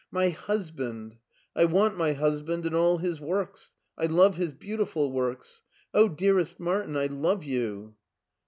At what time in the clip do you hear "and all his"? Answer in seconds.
2.65-3.21